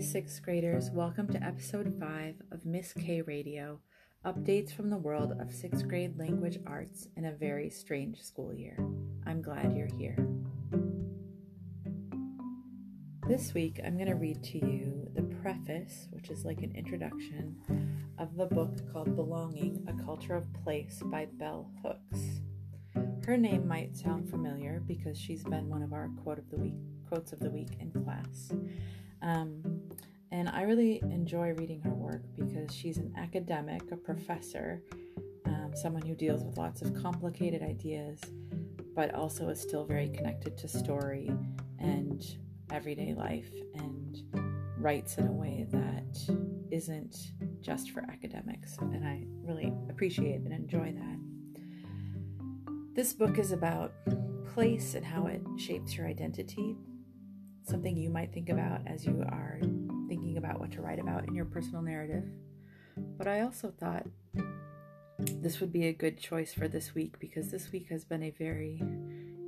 Sixth 0.00 0.42
graders, 0.42 0.90
welcome 0.92 1.26
to 1.32 1.42
episode 1.42 1.92
5 1.98 2.34
of 2.52 2.64
Miss 2.64 2.92
K 2.92 3.20
Radio 3.20 3.80
updates 4.24 4.72
from 4.72 4.90
the 4.90 4.96
world 4.96 5.34
of 5.40 5.52
sixth 5.52 5.88
grade 5.88 6.16
language 6.16 6.58
arts 6.66 7.08
in 7.16 7.24
a 7.24 7.32
very 7.32 7.68
strange 7.68 8.22
school 8.22 8.54
year. 8.54 8.76
I'm 9.26 9.42
glad 9.42 9.76
you're 9.76 9.92
here. 9.98 10.16
This 13.26 13.52
week, 13.54 13.80
I'm 13.84 13.96
going 13.96 14.08
to 14.08 14.14
read 14.14 14.42
to 14.44 14.58
you 14.58 15.08
the 15.14 15.22
preface, 15.42 16.06
which 16.10 16.30
is 16.30 16.44
like 16.44 16.62
an 16.62 16.74
introduction, 16.76 17.56
of 18.18 18.36
the 18.36 18.46
book 18.46 18.80
called 18.92 19.16
Belonging 19.16 19.84
A 19.88 20.04
Culture 20.04 20.36
of 20.36 20.46
Place 20.64 21.02
by 21.06 21.26
Bell 21.38 21.70
Hooks. 21.84 22.40
Her 23.26 23.36
name 23.36 23.66
might 23.66 23.96
sound 23.96 24.30
familiar 24.30 24.80
because 24.86 25.18
she's 25.18 25.44
been 25.44 25.68
one 25.68 25.82
of 25.82 25.92
our 25.92 26.08
quote 26.22 26.38
of 26.38 26.48
the 26.50 26.56
week 26.56 26.74
quotes 27.08 27.32
of 27.32 27.40
the 27.40 27.50
week 27.50 27.70
in 27.80 27.90
class. 27.90 28.52
Um, 29.22 29.77
and 30.48 30.56
I 30.56 30.62
really 30.62 31.00
enjoy 31.02 31.52
reading 31.52 31.80
her 31.82 31.90
work 31.90 32.22
because 32.34 32.74
she's 32.74 32.96
an 32.96 33.12
academic, 33.18 33.82
a 33.92 33.96
professor, 33.96 34.82
um, 35.44 35.72
someone 35.74 36.02
who 36.02 36.14
deals 36.14 36.42
with 36.42 36.56
lots 36.56 36.80
of 36.80 36.94
complicated 36.94 37.62
ideas, 37.62 38.18
but 38.96 39.14
also 39.14 39.48
is 39.50 39.60
still 39.60 39.84
very 39.84 40.08
connected 40.08 40.56
to 40.58 40.68
story 40.68 41.30
and 41.78 42.38
everyday 42.70 43.14
life 43.14 43.50
and 43.74 44.22
writes 44.78 45.18
in 45.18 45.26
a 45.26 45.32
way 45.32 45.66
that 45.70 46.18
isn't 46.70 47.32
just 47.60 47.90
for 47.90 48.00
academics. 48.10 48.78
And 48.78 49.06
I 49.06 49.26
really 49.42 49.74
appreciate 49.90 50.40
and 50.40 50.52
enjoy 50.52 50.94
that. 50.94 52.74
This 52.94 53.12
book 53.12 53.38
is 53.38 53.52
about 53.52 53.92
place 54.46 54.94
and 54.94 55.04
how 55.04 55.26
it 55.26 55.42
shapes 55.58 55.94
your 55.96 56.06
identity 56.06 56.74
something 57.64 57.98
you 57.98 58.08
might 58.08 58.32
think 58.32 58.48
about 58.48 58.80
as 58.86 59.04
you 59.04 59.22
are 59.28 59.60
thinking 60.08 60.38
about 60.38 60.58
what 60.58 60.72
to 60.72 60.80
write 60.80 60.98
about 60.98 61.28
in 61.28 61.34
your 61.34 61.44
personal 61.44 61.82
narrative. 61.82 62.24
But 63.16 63.28
I 63.28 63.42
also 63.42 63.72
thought 63.78 64.06
this 65.18 65.60
would 65.60 65.72
be 65.72 65.86
a 65.86 65.92
good 65.92 66.18
choice 66.18 66.52
for 66.52 66.68
this 66.68 66.94
week 66.94 67.18
because 67.18 67.50
this 67.50 67.70
week 67.72 67.88
has 67.90 68.04
been 68.04 68.22
a 68.22 68.30
very 68.30 68.82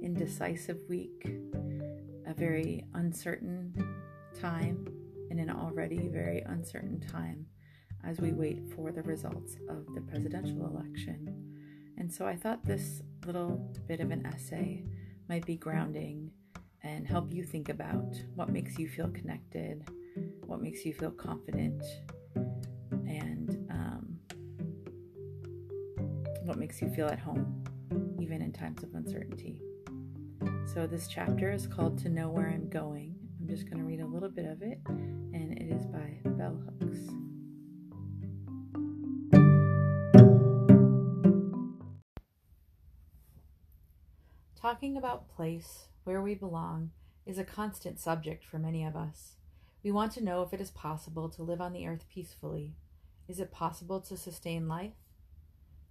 indecisive 0.02 0.78
week, 0.88 1.30
a 2.26 2.34
very 2.34 2.84
uncertain 2.94 3.74
time, 4.40 4.86
and 5.30 5.38
an 5.38 5.50
already 5.50 6.08
very 6.08 6.40
uncertain 6.42 7.00
time 7.00 7.46
as 8.04 8.20
we 8.20 8.32
wait 8.32 8.60
for 8.74 8.92
the 8.92 9.02
results 9.02 9.56
of 9.68 9.86
the 9.94 10.00
presidential 10.00 10.66
election. 10.66 11.50
And 11.98 12.12
so 12.12 12.26
I 12.26 12.34
thought 12.34 12.64
this 12.64 13.02
little 13.26 13.70
bit 13.86 14.00
of 14.00 14.10
an 14.10 14.26
essay 14.26 14.84
might 15.28 15.44
be 15.44 15.56
grounding 15.56 16.30
and 16.82 17.06
help 17.06 17.32
you 17.32 17.44
think 17.44 17.68
about 17.68 18.14
what 18.34 18.48
makes 18.48 18.78
you 18.78 18.88
feel 18.88 19.08
connected, 19.08 19.86
what 20.50 20.60
makes 20.60 20.84
you 20.84 20.92
feel 20.92 21.12
confident, 21.12 21.80
and 22.90 23.64
um, 23.70 24.18
what 26.42 26.58
makes 26.58 26.82
you 26.82 26.90
feel 26.90 27.06
at 27.06 27.20
home, 27.20 27.62
even 28.18 28.42
in 28.42 28.52
times 28.52 28.82
of 28.82 28.92
uncertainty. 28.94 29.62
So, 30.74 30.88
this 30.88 31.06
chapter 31.06 31.52
is 31.52 31.68
called 31.68 31.98
To 31.98 32.08
Know 32.08 32.28
Where 32.30 32.48
I'm 32.48 32.68
Going. 32.68 33.14
I'm 33.40 33.46
just 33.46 33.70
going 33.70 33.78
to 33.78 33.84
read 33.84 34.00
a 34.00 34.06
little 34.06 34.28
bit 34.28 34.44
of 34.44 34.60
it, 34.62 34.80
and 34.88 35.56
it 35.56 35.72
is 35.72 35.86
by 35.86 36.18
Bell 36.30 36.60
Hooks. 36.80 36.98
Talking 44.60 44.96
about 44.96 45.28
place 45.28 45.86
where 46.02 46.20
we 46.20 46.34
belong, 46.34 46.90
is 47.24 47.38
a 47.38 47.44
constant 47.44 48.00
subject 48.00 48.44
for 48.44 48.58
many 48.58 48.84
of 48.84 48.96
us. 48.96 49.36
We 49.82 49.90
want 49.90 50.12
to 50.12 50.24
know 50.24 50.42
if 50.42 50.52
it 50.52 50.60
is 50.60 50.70
possible 50.70 51.30
to 51.30 51.42
live 51.42 51.60
on 51.60 51.72
the 51.72 51.86
earth 51.86 52.04
peacefully. 52.12 52.74
Is 53.28 53.40
it 53.40 53.50
possible 53.50 54.00
to 54.02 54.16
sustain 54.16 54.68
life? 54.68 54.92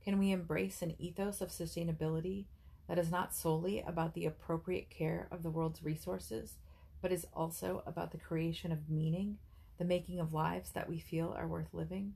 Can 0.03 0.19
we 0.19 0.31
embrace 0.31 0.81
an 0.81 0.95
ethos 0.99 1.41
of 1.41 1.49
sustainability 1.49 2.45
that 2.87 2.99
is 2.99 3.09
not 3.09 3.33
solely 3.33 3.81
about 3.81 4.13
the 4.13 4.27
appropriate 4.27 4.91
care 4.91 5.27
of 5.31 5.41
the 5.41 5.49
world's 5.49 5.83
resources, 5.83 6.57
but 7.01 7.11
is 7.11 7.25
also 7.33 7.81
about 7.87 8.11
the 8.11 8.17
creation 8.17 8.71
of 8.71 8.89
meaning, 8.89 9.37
the 9.79 9.85
making 9.85 10.19
of 10.19 10.33
lives 10.33 10.71
that 10.71 10.87
we 10.87 10.99
feel 10.99 11.33
are 11.35 11.47
worth 11.47 11.73
living? 11.73 12.13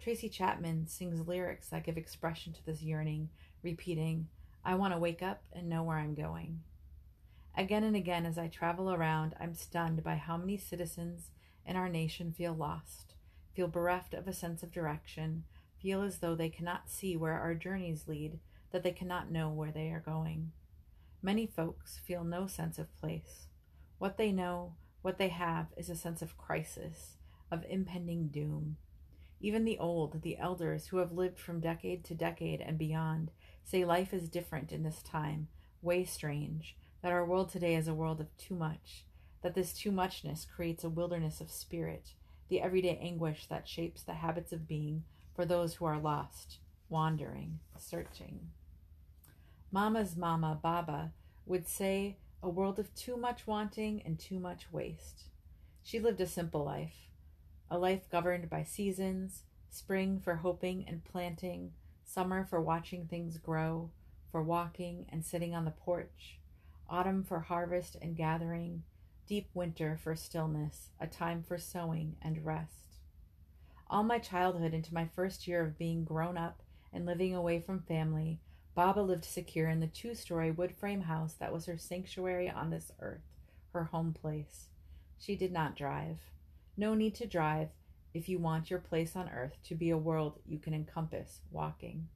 Tracy 0.00 0.28
Chapman 0.28 0.88
sings 0.88 1.28
lyrics 1.28 1.68
that 1.68 1.84
give 1.84 1.96
expression 1.96 2.52
to 2.52 2.66
this 2.66 2.82
yearning, 2.82 3.28
repeating, 3.62 4.26
I 4.64 4.74
want 4.74 4.94
to 4.94 4.98
wake 4.98 5.22
up 5.22 5.42
and 5.52 5.68
know 5.68 5.84
where 5.84 5.98
I'm 5.98 6.14
going. 6.14 6.60
Again 7.56 7.84
and 7.84 7.94
again, 7.94 8.24
as 8.24 8.38
I 8.38 8.48
travel 8.48 8.90
around, 8.90 9.34
I'm 9.38 9.54
stunned 9.54 10.02
by 10.02 10.16
how 10.16 10.36
many 10.36 10.56
citizens 10.56 11.30
in 11.66 11.76
our 11.76 11.88
nation 11.88 12.32
feel 12.32 12.54
lost, 12.54 13.14
feel 13.54 13.68
bereft 13.68 14.14
of 14.14 14.26
a 14.26 14.32
sense 14.32 14.62
of 14.62 14.72
direction, 14.72 15.44
feel 15.80 16.02
as 16.02 16.18
though 16.18 16.34
they 16.34 16.48
cannot 16.48 16.88
see 16.88 17.16
where 17.16 17.38
our 17.38 17.54
journeys 17.54 18.08
lead, 18.08 18.38
that 18.70 18.82
they 18.82 18.92
cannot 18.92 19.30
know 19.30 19.50
where 19.50 19.70
they 19.70 19.90
are 19.90 20.00
going. 20.00 20.52
Many 21.20 21.46
folks 21.46 21.98
feel 21.98 22.24
no 22.24 22.46
sense 22.46 22.78
of 22.78 22.96
place. 22.96 23.46
What 23.98 24.16
they 24.16 24.32
know, 24.32 24.74
what 25.02 25.18
they 25.18 25.28
have, 25.28 25.66
is 25.76 25.90
a 25.90 25.94
sense 25.94 26.22
of 26.22 26.38
crisis, 26.38 27.18
of 27.50 27.64
impending 27.68 28.28
doom. 28.28 28.76
Even 29.40 29.64
the 29.64 29.78
old, 29.78 30.22
the 30.22 30.38
elders 30.38 30.86
who 30.86 30.98
have 30.98 31.12
lived 31.12 31.38
from 31.38 31.60
decade 31.60 32.02
to 32.04 32.14
decade 32.14 32.60
and 32.60 32.78
beyond, 32.78 33.30
say 33.62 33.84
life 33.84 34.14
is 34.14 34.28
different 34.28 34.72
in 34.72 34.84
this 34.84 35.02
time, 35.02 35.48
way 35.82 36.04
strange, 36.04 36.76
that 37.02 37.12
our 37.12 37.24
world 37.24 37.50
today 37.50 37.74
is 37.74 37.88
a 37.88 37.94
world 37.94 38.20
of 38.20 38.36
too 38.36 38.54
much, 38.54 39.04
that 39.42 39.54
this 39.54 39.72
too 39.72 39.90
muchness 39.90 40.46
creates 40.54 40.84
a 40.84 40.88
wilderness 40.88 41.40
of 41.40 41.50
spirit, 41.50 42.14
the 42.48 42.60
everyday 42.60 42.98
anguish 43.02 43.46
that 43.46 43.68
shapes 43.68 44.02
the 44.02 44.14
habits 44.14 44.52
of 44.52 44.68
being 44.68 45.02
for 45.34 45.44
those 45.44 45.74
who 45.74 45.84
are 45.84 45.98
lost, 45.98 46.58
wandering, 46.88 47.58
searching. 47.76 48.50
Mama's 49.72 50.16
mama, 50.16 50.58
Baba, 50.62 51.12
would 51.46 51.66
say 51.66 52.18
a 52.42 52.48
world 52.48 52.78
of 52.78 52.94
too 52.94 53.16
much 53.16 53.46
wanting 53.46 54.02
and 54.04 54.18
too 54.18 54.38
much 54.38 54.66
waste. 54.70 55.24
She 55.82 55.98
lived 55.98 56.20
a 56.20 56.26
simple 56.26 56.64
life, 56.64 57.08
a 57.70 57.78
life 57.78 58.08
governed 58.10 58.48
by 58.48 58.62
seasons, 58.62 59.42
spring 59.70 60.20
for 60.22 60.36
hoping 60.36 60.84
and 60.86 61.04
planting, 61.04 61.72
summer 62.04 62.44
for 62.44 62.60
watching 62.60 63.06
things 63.06 63.38
grow, 63.38 63.90
for 64.30 64.42
walking 64.42 65.06
and 65.08 65.24
sitting 65.24 65.54
on 65.54 65.64
the 65.64 65.70
porch, 65.70 66.38
autumn 66.92 67.24
for 67.24 67.40
harvest 67.40 67.96
and 68.02 68.14
gathering, 68.14 68.82
deep 69.26 69.48
winter 69.54 69.98
for 70.04 70.14
stillness, 70.14 70.90
a 71.00 71.06
time 71.06 71.42
for 71.42 71.56
sowing 71.56 72.14
and 72.20 72.44
rest. 72.44 72.98
All 73.88 74.02
my 74.02 74.18
childhood 74.18 74.74
into 74.74 74.92
my 74.92 75.06
first 75.06 75.48
year 75.48 75.64
of 75.64 75.78
being 75.78 76.04
grown 76.04 76.36
up 76.36 76.62
and 76.92 77.06
living 77.06 77.34
away 77.34 77.60
from 77.60 77.80
family, 77.80 78.40
Baba 78.74 79.00
lived 79.00 79.24
secure 79.24 79.70
in 79.70 79.80
the 79.80 79.86
two 79.86 80.14
story 80.14 80.50
wood 80.50 80.74
frame 80.76 81.00
house 81.00 81.32
that 81.34 81.52
was 81.52 81.64
her 81.64 81.78
sanctuary 81.78 82.50
on 82.50 82.68
this 82.68 82.92
earth, 83.00 83.24
her 83.72 83.84
home 83.84 84.12
place. 84.12 84.66
She 85.18 85.34
did 85.34 85.52
not 85.52 85.76
drive. 85.76 86.18
No 86.76 86.92
need 86.92 87.14
to 87.14 87.26
drive 87.26 87.68
if 88.12 88.28
you 88.28 88.38
want 88.38 88.68
your 88.68 88.80
place 88.80 89.16
on 89.16 89.30
earth 89.30 89.56
to 89.64 89.74
be 89.74 89.88
a 89.88 89.96
world 89.96 90.40
you 90.46 90.58
can 90.58 90.74
encompass 90.74 91.40
walking. 91.50 92.08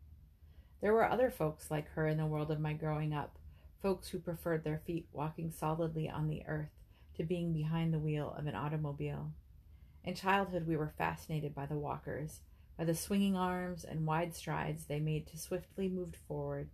There 0.82 0.92
were 0.92 1.08
other 1.08 1.30
folks 1.30 1.70
like 1.70 1.88
her 1.92 2.06
in 2.06 2.18
the 2.18 2.26
world 2.26 2.50
of 2.50 2.60
my 2.60 2.74
growing 2.74 3.14
up, 3.14 3.38
folks 3.86 4.08
who 4.08 4.18
preferred 4.18 4.64
their 4.64 4.82
feet 4.84 5.06
walking 5.12 5.48
solidly 5.48 6.10
on 6.10 6.26
the 6.26 6.42
earth 6.48 6.72
to 7.16 7.22
being 7.22 7.52
behind 7.52 7.94
the 7.94 8.00
wheel 8.00 8.34
of 8.36 8.48
an 8.48 8.54
automobile. 8.56 9.30
In 10.02 10.16
childhood, 10.16 10.66
we 10.66 10.76
were 10.76 10.92
fascinated 10.98 11.54
by 11.54 11.66
the 11.66 11.78
walkers, 11.78 12.40
by 12.76 12.82
the 12.82 12.96
swinging 12.96 13.36
arms 13.36 13.84
and 13.84 14.04
wide 14.04 14.34
strides 14.34 14.86
they 14.86 14.98
made 14.98 15.28
to 15.28 15.38
swiftly 15.38 15.88
move 15.88 16.16
forward, 16.26 16.68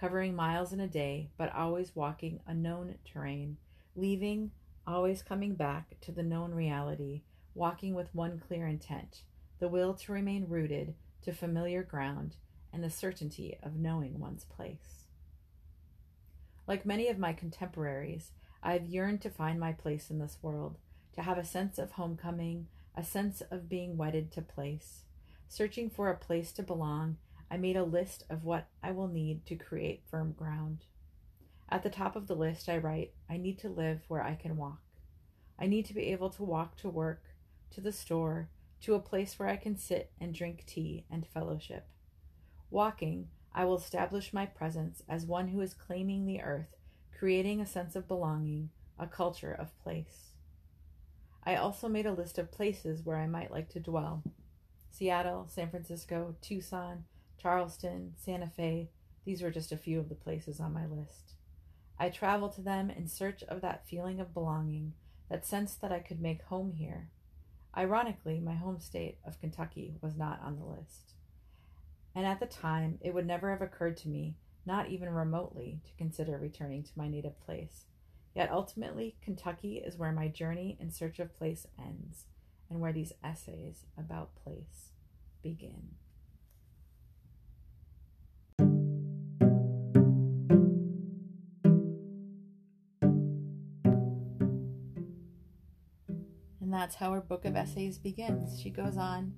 covering 0.00 0.34
miles 0.34 0.72
in 0.72 0.80
a 0.80 0.88
day, 0.88 1.28
but 1.36 1.54
always 1.54 1.94
walking 1.94 2.40
a 2.46 2.54
known 2.54 2.94
terrain, 3.04 3.58
leaving, 3.94 4.50
always 4.86 5.22
coming 5.22 5.54
back 5.54 6.00
to 6.00 6.12
the 6.12 6.22
known 6.22 6.54
reality, 6.54 7.24
walking 7.54 7.92
with 7.92 8.14
one 8.14 8.38
clear 8.38 8.66
intent 8.66 9.20
the 9.58 9.68
will 9.68 9.92
to 9.92 10.12
remain 10.12 10.46
rooted 10.48 10.94
to 11.20 11.34
familiar 11.34 11.82
ground 11.82 12.36
and 12.72 12.82
the 12.82 12.88
certainty 12.88 13.58
of 13.62 13.76
knowing 13.76 14.18
one's 14.18 14.46
place. 14.46 15.03
Like 16.66 16.86
many 16.86 17.08
of 17.08 17.18
my 17.18 17.32
contemporaries, 17.32 18.30
I 18.62 18.72
have 18.72 18.86
yearned 18.86 19.20
to 19.22 19.30
find 19.30 19.60
my 19.60 19.72
place 19.72 20.10
in 20.10 20.18
this 20.18 20.38
world, 20.40 20.78
to 21.14 21.22
have 21.22 21.36
a 21.36 21.44
sense 21.44 21.78
of 21.78 21.92
homecoming, 21.92 22.68
a 22.96 23.04
sense 23.04 23.42
of 23.50 23.68
being 23.68 23.96
wedded 23.96 24.32
to 24.32 24.42
place. 24.42 25.02
Searching 25.48 25.90
for 25.90 26.08
a 26.08 26.16
place 26.16 26.52
to 26.52 26.62
belong, 26.62 27.18
I 27.50 27.58
made 27.58 27.76
a 27.76 27.84
list 27.84 28.24
of 28.30 28.44
what 28.44 28.68
I 28.82 28.92
will 28.92 29.08
need 29.08 29.44
to 29.46 29.56
create 29.56 30.02
firm 30.10 30.32
ground. 30.32 30.86
At 31.68 31.82
the 31.82 31.90
top 31.90 32.16
of 32.16 32.26
the 32.26 32.34
list, 32.34 32.68
I 32.68 32.78
write, 32.78 33.12
I 33.28 33.36
need 33.36 33.58
to 33.60 33.68
live 33.68 34.00
where 34.08 34.22
I 34.22 34.34
can 34.34 34.56
walk. 34.56 34.80
I 35.58 35.66
need 35.66 35.84
to 35.86 35.94
be 35.94 36.12
able 36.12 36.30
to 36.30 36.42
walk 36.42 36.76
to 36.78 36.88
work, 36.88 37.22
to 37.72 37.80
the 37.80 37.92
store, 37.92 38.48
to 38.82 38.94
a 38.94 39.00
place 39.00 39.38
where 39.38 39.48
I 39.48 39.56
can 39.56 39.76
sit 39.76 40.10
and 40.20 40.34
drink 40.34 40.64
tea 40.66 41.04
and 41.10 41.26
fellowship. 41.26 41.86
Walking, 42.70 43.28
I 43.54 43.64
will 43.64 43.76
establish 43.76 44.32
my 44.32 44.46
presence 44.46 45.02
as 45.08 45.26
one 45.26 45.48
who 45.48 45.60
is 45.60 45.74
claiming 45.74 46.26
the 46.26 46.42
earth, 46.42 46.76
creating 47.16 47.60
a 47.60 47.66
sense 47.66 47.94
of 47.94 48.08
belonging, 48.08 48.70
a 48.98 49.06
culture 49.06 49.52
of 49.52 49.78
place. 49.82 50.30
I 51.44 51.56
also 51.56 51.88
made 51.88 52.06
a 52.06 52.12
list 52.12 52.38
of 52.38 52.50
places 52.50 53.04
where 53.04 53.18
I 53.18 53.26
might 53.26 53.52
like 53.52 53.68
to 53.70 53.80
dwell 53.80 54.22
Seattle, 54.90 55.46
San 55.48 55.70
Francisco, 55.70 56.36
Tucson, 56.40 57.04
Charleston, 57.36 58.14
Santa 58.16 58.48
Fe. 58.48 58.90
These 59.24 59.42
were 59.42 59.50
just 59.50 59.72
a 59.72 59.76
few 59.76 59.98
of 59.98 60.08
the 60.08 60.14
places 60.14 60.60
on 60.60 60.72
my 60.72 60.86
list. 60.86 61.34
I 61.98 62.10
traveled 62.10 62.54
to 62.54 62.60
them 62.60 62.90
in 62.90 63.08
search 63.08 63.42
of 63.44 63.60
that 63.60 63.86
feeling 63.86 64.20
of 64.20 64.34
belonging, 64.34 64.94
that 65.30 65.46
sense 65.46 65.74
that 65.76 65.92
I 65.92 66.00
could 66.00 66.20
make 66.20 66.42
home 66.42 66.72
here. 66.72 67.10
Ironically, 67.76 68.40
my 68.40 68.54
home 68.54 68.80
state 68.80 69.18
of 69.24 69.40
Kentucky 69.40 69.96
was 70.00 70.16
not 70.16 70.40
on 70.42 70.56
the 70.56 70.64
list. 70.64 71.13
And 72.14 72.26
at 72.26 72.38
the 72.38 72.46
time, 72.46 72.98
it 73.00 73.12
would 73.12 73.26
never 73.26 73.50
have 73.50 73.62
occurred 73.62 73.96
to 73.98 74.08
me, 74.08 74.36
not 74.64 74.88
even 74.88 75.08
remotely, 75.08 75.80
to 75.84 75.92
consider 75.98 76.38
returning 76.38 76.84
to 76.84 76.92
my 76.96 77.08
native 77.08 77.40
place. 77.44 77.86
Yet 78.34 78.50
ultimately, 78.50 79.16
Kentucky 79.22 79.78
is 79.78 79.96
where 79.96 80.12
my 80.12 80.28
journey 80.28 80.76
in 80.80 80.90
search 80.90 81.18
of 81.18 81.36
place 81.36 81.66
ends, 81.78 82.26
and 82.70 82.80
where 82.80 82.92
these 82.92 83.12
essays 83.22 83.86
about 83.98 84.34
place 84.36 84.90
begin. 85.42 85.96
And 96.60 96.72
that's 96.72 96.96
how 96.96 97.12
her 97.12 97.20
book 97.20 97.44
of 97.44 97.54
essays 97.56 97.98
begins. 97.98 98.60
She 98.60 98.70
goes 98.70 98.96
on 98.96 99.34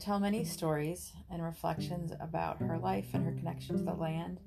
tell 0.00 0.18
many 0.18 0.44
stories 0.44 1.12
and 1.30 1.42
reflections 1.42 2.12
about 2.20 2.58
her 2.58 2.78
life 2.78 3.06
and 3.12 3.24
her 3.24 3.32
connection 3.32 3.76
to 3.76 3.84
the 3.84 3.92
land. 3.92 4.40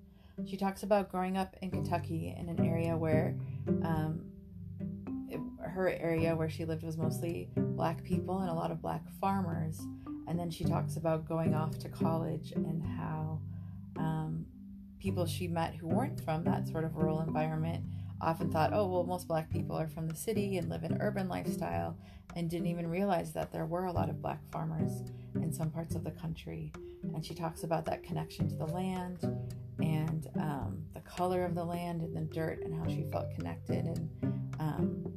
She 0.46 0.58
talks 0.58 0.82
about 0.82 1.12
growing 1.12 1.38
up 1.38 1.56
in 1.62 1.70
Kentucky 1.70 2.36
in 2.38 2.50
an 2.50 2.66
area 2.66 2.98
where 2.98 3.36
um, 3.84 4.26
it, 5.30 5.40
her 5.62 5.90
area 5.90 6.36
where 6.36 6.50
she 6.50 6.66
lived 6.66 6.84
was 6.84 6.98
mostly 6.98 7.50
black 7.56 8.04
people 8.04 8.40
and 8.40 8.50
a 8.50 8.54
lot 8.54 8.72
of 8.72 8.82
black 8.82 9.04
farmers. 9.22 9.80
And 10.28 10.40
then 10.40 10.50
she 10.50 10.64
talks 10.64 10.98
about 10.98 11.28
going 11.28 11.54
off 11.54 11.78
to 11.80 11.90
college 11.90 12.54
and 12.54 12.82
how 12.82 13.40
um, 13.98 14.46
people 15.00 15.26
she 15.28 15.48
met 15.48 15.76
who 15.76 15.88
weren't 15.88 16.20
from 16.20 16.44
that 16.46 16.68
sort 16.68 16.84
of 16.84 16.96
rural 16.96 17.22
environment 17.22 17.84
often 18.22 18.52
thought, 18.52 18.74
oh, 18.74 18.88
well, 18.88 19.04
most 19.04 19.28
black 19.28 19.50
people 19.50 19.76
are 19.76 19.88
from 19.88 20.08
the 20.08 20.16
city 20.16 20.58
and 20.58 20.70
live 20.70 20.84
an 20.84 20.98
urban 21.02 21.28
lifestyle, 21.28 21.98
and 22.36 22.50
didn't 22.50 22.68
even 22.68 22.88
realize 22.88 23.34
that 23.34 23.52
there 23.52 23.66
were 23.66 23.86
a 23.86 23.92
lot 23.92 24.10
of 24.10 24.22
black 24.22 24.40
farmers 24.52 25.04
in 25.36 25.52
some 25.54 25.70
parts 25.70 25.96
of 25.96 26.04
the 26.04 26.12
country. 26.12 26.72
And 27.14 27.26
she 27.26 27.34
talks 27.34 27.64
about 27.64 27.86
that 27.86 28.04
connection 28.04 28.48
to 28.50 28.56
the 28.56 28.66
land 28.66 29.20
and 29.80 30.28
um, 30.40 30.84
the 30.94 31.02
color 31.02 31.44
of 31.46 31.56
the 31.56 31.64
land 31.64 32.02
and 32.02 32.16
the 32.16 32.22
dirt 32.34 32.64
and 32.64 32.74
how 32.74 32.88
she 32.88 33.04
felt 33.12 33.34
connected 33.36 33.86
and 33.86 34.10
um, 34.60 35.14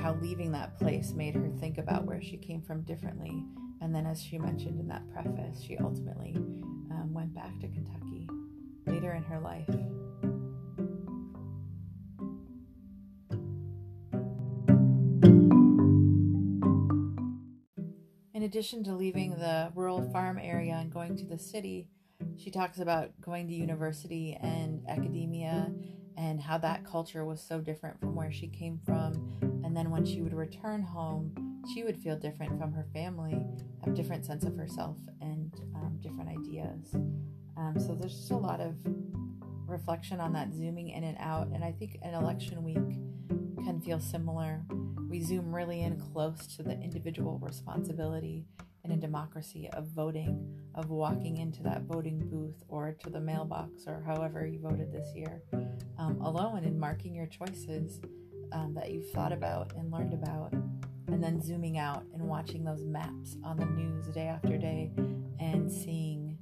how 0.00 0.14
leaving 0.14 0.52
that 0.52 0.78
place 0.78 1.12
made 1.12 1.34
her 1.34 1.50
think 1.60 1.78
about 1.78 2.04
where 2.04 2.20
she 2.20 2.36
came 2.36 2.62
from 2.62 2.82
differently. 2.82 3.44
And 3.80 3.94
then, 3.94 4.06
as 4.06 4.22
she 4.22 4.38
mentioned 4.38 4.78
in 4.78 4.88
that 4.88 5.10
preface, 5.12 5.62
she 5.62 5.76
ultimately 5.78 6.34
um, 6.36 7.10
went 7.12 7.34
back 7.34 7.58
to 7.60 7.68
Kentucky 7.68 8.28
later 8.86 9.12
in 9.12 9.22
her 9.22 9.40
life. 9.40 9.68
Addition 18.50 18.82
to 18.82 18.92
leaving 18.92 19.30
the 19.30 19.70
rural 19.76 20.02
farm 20.10 20.36
area 20.36 20.72
and 20.72 20.92
going 20.92 21.14
to 21.14 21.24
the 21.24 21.38
city, 21.38 21.86
she 22.36 22.50
talks 22.50 22.80
about 22.80 23.12
going 23.20 23.46
to 23.46 23.54
university 23.54 24.36
and 24.42 24.82
academia 24.88 25.72
and 26.16 26.40
how 26.40 26.58
that 26.58 26.84
culture 26.84 27.24
was 27.24 27.40
so 27.40 27.60
different 27.60 28.00
from 28.00 28.16
where 28.16 28.32
she 28.32 28.48
came 28.48 28.80
from. 28.84 29.12
And 29.64 29.76
then 29.76 29.88
when 29.88 30.04
she 30.04 30.20
would 30.20 30.34
return 30.34 30.82
home, 30.82 31.62
she 31.72 31.84
would 31.84 31.96
feel 31.96 32.16
different 32.16 32.58
from 32.58 32.72
her 32.72 32.88
family, 32.92 33.40
have 33.84 33.94
different 33.94 34.26
sense 34.26 34.42
of 34.42 34.56
herself 34.56 34.96
and 35.20 35.54
um, 35.76 36.00
different 36.02 36.28
ideas. 36.28 36.92
Um, 37.56 37.76
so 37.78 37.94
there's 37.94 38.16
just 38.16 38.32
a 38.32 38.36
lot 38.36 38.60
of 38.60 38.74
reflection 39.68 40.18
on 40.18 40.32
that 40.32 40.52
zooming 40.52 40.88
in 40.88 41.04
and 41.04 41.16
out. 41.20 41.46
And 41.54 41.62
I 41.62 41.70
think 41.70 41.98
an 42.02 42.14
election 42.14 42.64
week 42.64 42.98
can 43.64 43.80
feel 43.80 44.00
similar 44.00 44.64
we 45.10 45.20
zoom 45.20 45.52
really 45.52 45.82
in 45.82 46.00
close 46.00 46.46
to 46.56 46.62
the 46.62 46.70
individual 46.70 47.40
responsibility 47.42 48.46
in 48.84 48.92
a 48.92 48.96
democracy 48.96 49.68
of 49.72 49.88
voting, 49.88 50.56
of 50.76 50.88
walking 50.88 51.38
into 51.38 51.64
that 51.64 51.82
voting 51.82 52.20
booth 52.30 52.62
or 52.68 52.92
to 52.92 53.10
the 53.10 53.20
mailbox 53.20 53.88
or 53.88 54.04
however 54.06 54.46
you 54.46 54.60
voted 54.60 54.92
this 54.92 55.12
year 55.14 55.42
um, 55.98 56.20
alone 56.22 56.62
and 56.64 56.78
marking 56.78 57.12
your 57.12 57.26
choices 57.26 58.00
um, 58.52 58.72
that 58.72 58.92
you've 58.92 59.10
thought 59.10 59.32
about 59.32 59.72
and 59.76 59.90
learned 59.90 60.14
about, 60.14 60.52
and 60.52 61.22
then 61.22 61.42
zooming 61.42 61.76
out 61.76 62.04
and 62.14 62.22
watching 62.22 62.64
those 62.64 62.84
maps 62.84 63.36
on 63.44 63.56
the 63.56 63.66
news 63.66 64.06
day 64.14 64.28
after 64.28 64.56
day 64.56 64.92
and 65.40 65.70
seeing, 65.70 66.38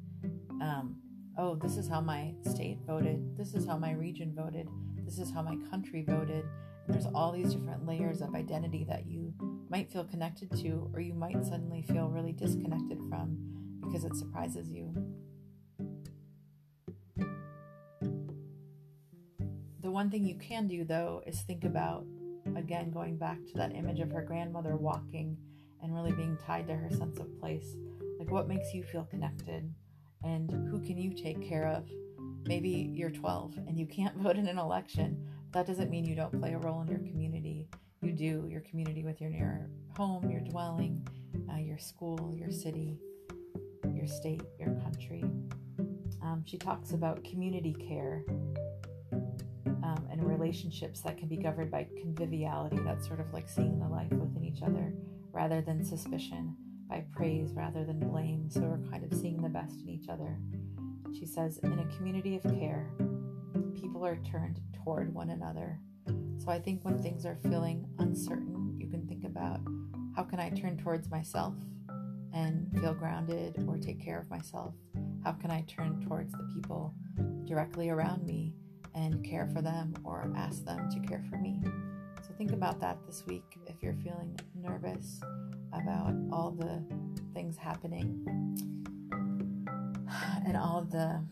um, 0.60 0.94
oh, 1.38 1.54
this 1.54 1.78
is 1.78 1.88
how 1.88 2.02
my 2.02 2.34
state 2.42 2.78
voted, 2.86 3.34
this 3.36 3.54
is 3.54 3.66
how 3.66 3.78
my 3.78 3.92
region 3.92 4.34
voted, 4.36 4.68
this 5.04 5.18
is 5.18 5.32
how 5.32 5.40
my 5.40 5.56
country 5.70 6.04
voted 6.06 6.44
there's 6.88 7.06
all 7.14 7.32
these 7.32 7.54
different 7.54 7.86
layers 7.86 8.22
of 8.22 8.34
identity 8.34 8.84
that 8.88 9.06
you 9.06 9.32
might 9.68 9.92
feel 9.92 10.04
connected 10.04 10.50
to, 10.62 10.90
or 10.94 11.00
you 11.00 11.14
might 11.14 11.44
suddenly 11.44 11.82
feel 11.82 12.08
really 12.08 12.32
disconnected 12.32 12.98
from 13.08 13.36
because 13.82 14.04
it 14.04 14.16
surprises 14.16 14.70
you. 14.72 14.94
The 19.80 19.90
one 19.90 20.10
thing 20.10 20.24
you 20.24 20.36
can 20.36 20.66
do, 20.66 20.84
though, 20.84 21.22
is 21.26 21.40
think 21.42 21.64
about, 21.64 22.04
again, 22.56 22.90
going 22.90 23.16
back 23.16 23.38
to 23.46 23.54
that 23.56 23.74
image 23.74 24.00
of 24.00 24.10
her 24.10 24.22
grandmother 24.22 24.76
walking 24.76 25.36
and 25.82 25.94
really 25.94 26.12
being 26.12 26.36
tied 26.44 26.66
to 26.68 26.74
her 26.74 26.90
sense 26.90 27.18
of 27.18 27.38
place. 27.38 27.76
Like, 28.18 28.30
what 28.30 28.48
makes 28.48 28.74
you 28.74 28.82
feel 28.82 29.04
connected? 29.04 29.72
And 30.24 30.50
who 30.70 30.80
can 30.80 30.98
you 30.98 31.14
take 31.14 31.46
care 31.46 31.68
of? 31.68 31.88
Maybe 32.46 32.90
you're 32.92 33.10
12 33.10 33.58
and 33.66 33.78
you 33.78 33.86
can't 33.86 34.16
vote 34.22 34.36
in 34.36 34.48
an 34.48 34.58
election, 34.58 35.26
that 35.52 35.66
doesn't 35.66 35.90
mean 35.90 36.04
you 36.04 36.14
don't 36.14 36.38
play 36.38 36.52
a 36.52 36.58
role 36.58 36.80
in 36.82 36.88
your 36.88 36.98
community. 36.98 37.68
You 38.02 38.12
do 38.12 38.46
your 38.48 38.60
community 38.62 39.04
with 39.04 39.20
your 39.20 39.30
near 39.30 39.70
home, 39.96 40.30
your 40.30 40.40
dwelling, 40.40 41.06
uh, 41.52 41.56
your 41.56 41.78
school, 41.78 42.34
your 42.36 42.50
city, 42.50 42.98
your 43.92 44.06
state, 44.06 44.42
your 44.58 44.74
country. 44.82 45.24
Um, 46.22 46.42
she 46.44 46.58
talks 46.58 46.92
about 46.92 47.24
community 47.24 47.74
care 47.74 48.24
um, 49.82 50.06
and 50.10 50.22
relationships 50.22 51.00
that 51.00 51.16
can 51.16 51.28
be 51.28 51.36
governed 51.36 51.70
by 51.70 51.86
conviviality. 52.00 52.78
That's 52.84 53.06
sort 53.06 53.20
of 53.20 53.32
like 53.32 53.48
seeing 53.48 53.78
the 53.78 53.88
life 53.88 54.12
within 54.12 54.44
each 54.44 54.62
other 54.62 54.92
rather 55.32 55.60
than 55.60 55.84
suspicion, 55.84 56.56
by 56.88 57.04
praise 57.12 57.52
rather 57.54 57.84
than 57.84 57.98
blame. 57.98 58.50
So 58.50 58.60
we're 58.60 58.90
kind 58.90 59.04
of 59.04 59.18
seeing 59.18 59.40
the 59.40 59.48
best 59.48 59.80
in 59.80 59.88
each 59.88 60.08
other. 60.08 60.36
She 61.18 61.26
says, 61.26 61.58
in 61.58 61.78
a 61.78 61.96
community 61.96 62.36
of 62.36 62.42
care, 62.42 62.90
people 63.80 64.04
are 64.04 64.16
turned 64.16 64.60
toward 64.82 65.14
one 65.14 65.30
another. 65.30 65.78
So 66.38 66.50
I 66.50 66.58
think 66.58 66.84
when 66.84 67.00
things 67.02 67.24
are 67.24 67.38
feeling 67.42 67.86
uncertain, 67.98 68.76
you 68.78 68.88
can 68.88 69.06
think 69.06 69.24
about 69.24 69.60
how 70.16 70.24
can 70.24 70.40
I 70.40 70.50
turn 70.50 70.76
towards 70.78 71.10
myself 71.10 71.54
and 72.32 72.68
feel 72.80 72.94
grounded 72.94 73.64
or 73.68 73.76
take 73.76 74.02
care 74.02 74.18
of 74.18 74.28
myself? 74.30 74.74
How 75.24 75.32
can 75.32 75.50
I 75.50 75.64
turn 75.68 76.04
towards 76.06 76.32
the 76.32 76.48
people 76.54 76.94
directly 77.44 77.90
around 77.90 78.26
me 78.26 78.54
and 78.94 79.24
care 79.24 79.48
for 79.52 79.62
them 79.62 79.94
or 80.04 80.32
ask 80.36 80.64
them 80.64 80.90
to 80.90 81.00
care 81.00 81.24
for 81.30 81.36
me? 81.36 81.60
So 82.22 82.34
think 82.36 82.52
about 82.52 82.80
that 82.80 82.98
this 83.06 83.24
week 83.26 83.44
if 83.66 83.82
you're 83.82 83.94
feeling 83.94 84.38
nervous 84.54 85.20
about 85.72 86.14
all 86.32 86.50
the 86.50 86.82
things 87.32 87.56
happening 87.56 88.24
and 90.46 90.56
all 90.56 90.82
the 90.90 91.22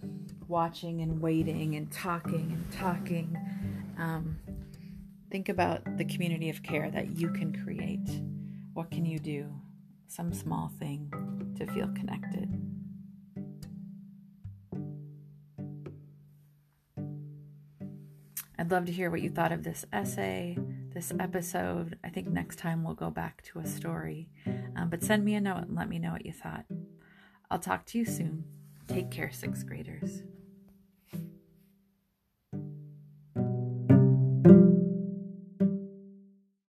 watching 0.49 1.01
and 1.01 1.21
waiting 1.21 1.77
and 1.77 1.91
talking 1.91 2.53
and 2.53 2.73
talking. 2.73 3.37
Um, 3.99 4.39
think 5.31 5.49
about 5.49 5.97
the 5.97 6.05
community 6.05 6.51
of 6.51 6.63
care 6.63 6.91
that 6.91 7.17
you 7.19 7.31
can 7.31 7.63
create. 7.65 8.09
What 8.75 8.91
can 8.91 9.05
you 9.05 9.19
do? 9.19 9.53
Some 10.09 10.33
small 10.33 10.71
thing 10.79 11.11
to 11.59 11.67
feel 11.67 11.89
connected. 11.89 12.53
I'd 18.59 18.71
love 18.71 18.87
to 18.87 18.93
hear 18.93 19.11
what 19.11 19.21
you 19.21 19.31
thought 19.31 19.53
of 19.53 19.65
this 19.65 19.85
essay, 19.93 20.57
this 20.95 21.13
episode. 21.21 21.99
I 22.03 22.09
think 22.09 22.29
next 22.29 22.59
time 22.59 22.83
we'll 22.83 22.95
go 22.95 23.11
back 23.11 23.43
to 23.45 23.59
a 23.59 23.67
story. 23.67 24.29
Um, 24.77 24.89
but 24.89 25.03
send 25.03 25.25
me 25.25 25.35
a 25.35 25.41
note 25.41 25.65
and 25.69 25.77
let 25.77 25.89
me 25.89 25.99
know 25.99 26.13
what 26.13 26.25
you 26.25 26.33
thought. 26.33 26.65
I'll 27.51 27.59
talk 27.59 27.85
to 27.87 27.99
you 27.99 28.05
soon. 28.05 28.45
Take 28.89 29.11
care, 29.11 29.31
sixth 29.31 29.67
graders. 29.67 30.23